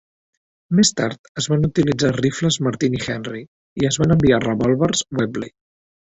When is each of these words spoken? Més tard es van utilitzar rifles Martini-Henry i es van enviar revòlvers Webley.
Més 0.77 0.91
tard 0.99 1.29
es 1.41 1.47
van 1.51 1.67
utilitzar 1.67 2.09
rifles 2.15 2.57
Martini-Henry 2.67 3.41
i 3.83 3.87
es 3.91 3.99
van 4.05 4.15
enviar 4.15 4.39
revòlvers 4.45 5.05
Webley. 5.21 5.53